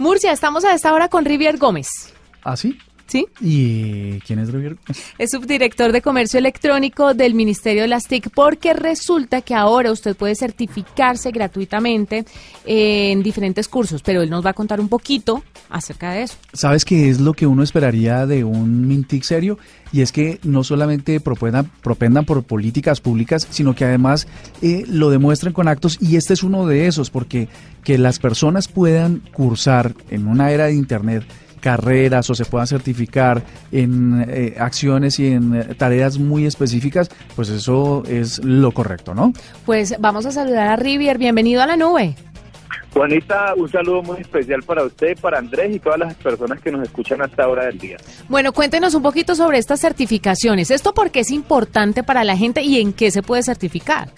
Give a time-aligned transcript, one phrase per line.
[0.00, 2.12] Murcia, estamos a esta hora con Rivier Gómez.
[2.42, 2.76] ¿Ah, sí?
[3.06, 3.26] ¿Sí?
[3.40, 4.76] ¿Y quién es Rivier?
[5.18, 10.16] Es subdirector de Comercio Electrónico del Ministerio de las TIC, porque resulta que ahora usted
[10.16, 12.24] puede certificarse gratuitamente
[12.64, 16.34] en diferentes cursos, pero él nos va a contar un poquito acerca de eso.
[16.52, 19.58] ¿Sabes qué es lo que uno esperaría de un Mintic serio?
[19.92, 24.26] Y es que no solamente propendan, propendan por políticas públicas, sino que además
[24.60, 25.98] eh, lo demuestren con actos.
[26.00, 27.48] Y este es uno de esos, porque
[27.84, 31.24] que las personas puedan cursar en una era de Internet
[31.64, 37.48] carreras o se puedan certificar en eh, acciones y en eh, tareas muy específicas, pues
[37.48, 39.32] eso es lo correcto, ¿no?
[39.64, 41.16] Pues vamos a saludar a Rivier.
[41.16, 42.16] Bienvenido a la nube.
[42.92, 46.82] Juanita, un saludo muy especial para usted, para Andrés y todas las personas que nos
[46.82, 47.96] escuchan hasta esta hora del día.
[48.28, 50.70] Bueno, cuéntenos un poquito sobre estas certificaciones.
[50.70, 54.10] ¿Esto por qué es importante para la gente y en qué se puede certificar?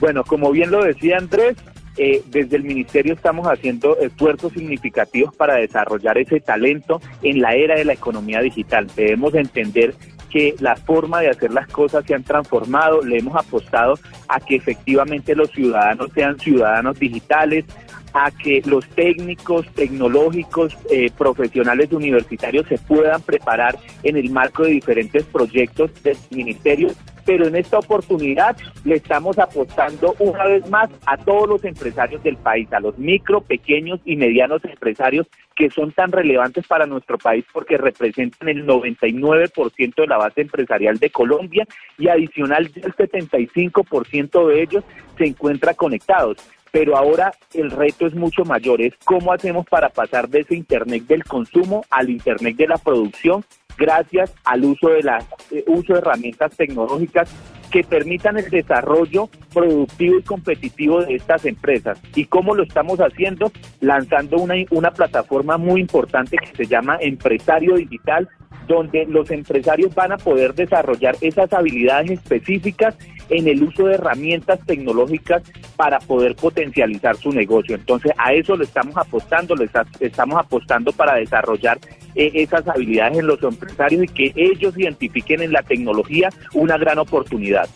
[0.00, 1.56] Bueno, como bien lo decía Andrés,
[1.98, 7.76] eh, desde el ministerio estamos haciendo esfuerzos significativos para desarrollar ese talento en la era
[7.76, 8.86] de la economía digital.
[8.94, 9.94] Debemos entender
[10.30, 13.94] que la forma de hacer las cosas se han transformado, le hemos apostado
[14.28, 17.64] a que efectivamente los ciudadanos sean ciudadanos digitales,
[18.12, 24.70] a que los técnicos, tecnológicos, eh, profesionales universitarios se puedan preparar en el marco de
[24.70, 26.88] diferentes proyectos del ministerio
[27.28, 32.38] pero en esta oportunidad le estamos apostando una vez más a todos los empresarios del
[32.38, 37.44] país, a los micro, pequeños y medianos empresarios que son tan relevantes para nuestro país
[37.52, 41.66] porque representan el 99% de la base empresarial de Colombia
[41.98, 44.84] y adicional el 75% de ellos
[45.18, 46.38] se encuentra conectados.
[46.72, 51.02] Pero ahora el reto es mucho mayor, es cómo hacemos para pasar de ese Internet
[51.02, 53.44] del consumo al Internet de la producción
[53.78, 57.28] gracias al uso de, las, eh, uso de herramientas tecnológicas
[57.70, 62.00] que permitan el desarrollo productivo y competitivo de estas empresas.
[62.14, 63.52] ¿Y cómo lo estamos haciendo?
[63.80, 68.28] Lanzando una, una plataforma muy importante que se llama Empresario Digital,
[68.66, 72.94] donde los empresarios van a poder desarrollar esas habilidades específicas
[73.30, 75.42] en el uso de herramientas tecnológicas
[75.76, 77.76] para poder potencializar su negocio.
[77.76, 79.68] Entonces, a eso le estamos apostando, le
[80.00, 81.78] estamos apostando para desarrollar
[82.18, 87.68] esas habilidades en los empresarios y que ellos identifiquen en la tecnología una gran oportunidad.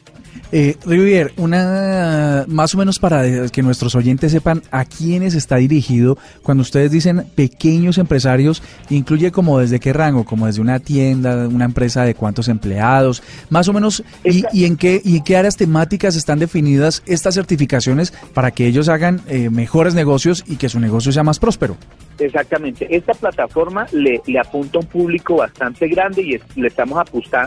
[0.55, 6.19] Eh, Rivier, una más o menos para que nuestros oyentes sepan a quiénes está dirigido
[6.43, 11.65] cuando ustedes dicen pequeños empresarios, incluye como desde qué rango, como desde una tienda, una
[11.65, 16.17] empresa de cuántos empleados, más o menos y, en qué y en qué áreas temáticas
[16.17, 21.13] están definidas estas certificaciones para que ellos hagan eh, mejores negocios y que su negocio
[21.13, 21.79] sea más próspero.
[22.19, 22.87] Exactamente.
[22.95, 26.99] Esta plataforma le, apunta a un público bastante grande y le estamos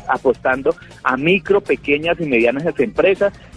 [0.07, 2.65] apostando a micro, pequeñas y medianas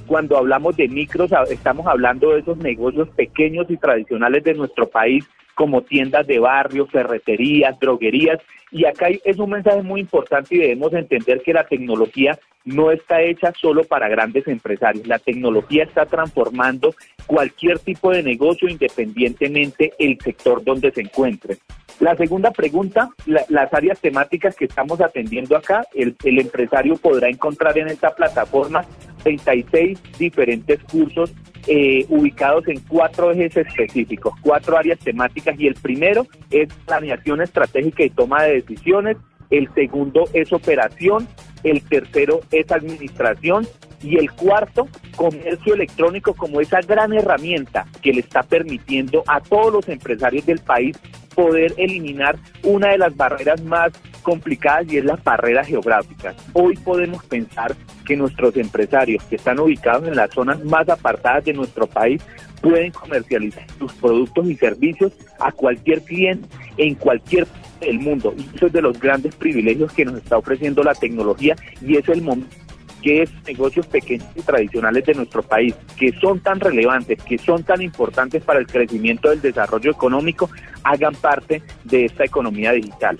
[0.06, 5.24] Cuando hablamos de micros, estamos hablando de esos negocios pequeños y tradicionales de nuestro país
[5.54, 8.38] como tiendas de barrio, ferreterías, droguerías.
[8.70, 13.22] Y acá es un mensaje muy importante y debemos entender que la tecnología no está
[13.22, 15.06] hecha solo para grandes empresarios.
[15.06, 16.94] La tecnología está transformando
[17.26, 21.58] cualquier tipo de negocio independientemente el sector donde se encuentre.
[22.00, 27.88] La segunda pregunta, las áreas temáticas que estamos atendiendo acá, el empresario podrá encontrar en
[27.88, 28.84] esta plataforma
[29.18, 31.32] 36 diferentes cursos
[31.66, 38.04] eh, ubicados en cuatro ejes específicos, cuatro áreas temáticas y el primero es planeación estratégica
[38.04, 39.16] y toma de decisiones,
[39.50, 41.28] el segundo es operación,
[41.64, 43.66] el tercero es administración
[44.02, 49.72] y el cuarto, comercio electrónico como esa gran herramienta que le está permitiendo a todos
[49.72, 50.96] los empresarios del país
[51.34, 56.34] poder eliminar una de las barreras más complicadas y es la barrera geográfica.
[56.52, 57.74] Hoy podemos pensar
[58.04, 62.22] que nuestros empresarios que están ubicados en las zonas más apartadas de nuestro país
[62.60, 67.46] pueden comercializar sus productos y servicios a cualquier cliente en cualquier
[67.80, 68.34] del mundo.
[68.36, 72.08] Y eso es de los grandes privilegios que nos está ofreciendo la tecnología y es
[72.08, 72.56] el momento
[73.02, 77.62] que es negocios pequeños y tradicionales de nuestro país, que son tan relevantes, que son
[77.62, 80.50] tan importantes para el crecimiento del desarrollo económico,
[80.82, 83.16] hagan parte de esta economía digital.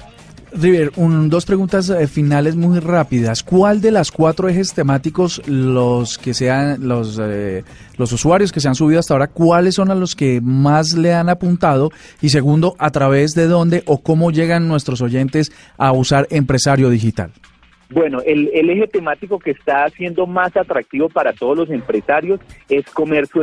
[0.53, 0.93] River,
[1.29, 3.43] dos preguntas eh, finales muy rápidas.
[3.43, 7.65] ¿Cuál de las cuatro ejes temáticos los que sean los eh,
[7.97, 11.15] los usuarios que se han subido hasta ahora, cuáles son a los que más le
[11.15, 11.91] han apuntado?
[12.21, 17.31] Y segundo, a través de dónde o cómo llegan nuestros oyentes a usar empresario digital.
[17.91, 23.43] Bueno, el, eje temático que está haciendo más atractivo para todos los empresarios es comercio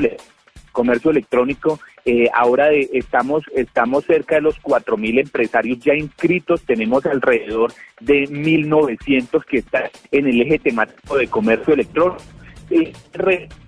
[0.76, 1.80] comercio electrónico.
[2.04, 9.44] Eh, ahora estamos, estamos cerca de los 4.000 empresarios ya inscritos, tenemos alrededor de 1.900
[9.46, 12.18] que están en el eje temático de comercio electrónico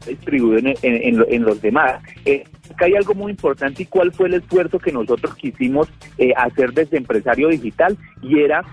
[0.07, 2.01] distribuido en, en, los demás.
[2.25, 5.87] Eh, acá hay algo muy importante y cuál fue el esfuerzo que nosotros quisimos
[6.17, 8.63] eh, hacer desde Empresario Digital y era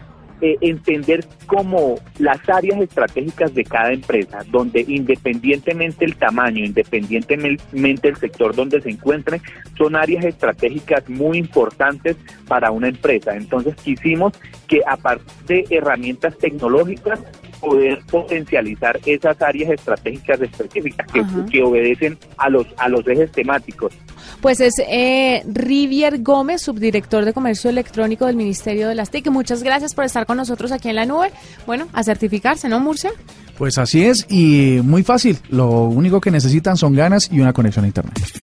[0.41, 8.17] eh, entender cómo las áreas estratégicas de cada empresa, donde independientemente el tamaño, independientemente el
[8.17, 9.41] sector donde se encuentre,
[9.79, 12.17] son áreas estratégicas muy importantes
[12.49, 13.37] para una empresa.
[13.37, 14.33] Entonces quisimos
[14.67, 17.21] que a partir de herramientas tecnológicas
[17.61, 23.95] poder potencializar esas áreas estratégicas específicas que, que, obedecen a los a los ejes temáticos.
[24.41, 29.29] Pues es eh, Rivier Gómez, subdirector de Comercio Electrónico del Ministerio de las TIC.
[29.29, 31.31] Muchas gracias por estar con nosotros aquí en la nube.
[31.67, 33.11] Bueno, a certificarse, ¿no, Murcia?
[33.57, 35.39] Pues así es y muy fácil.
[35.49, 38.43] Lo único que necesitan son ganas y una conexión a Internet.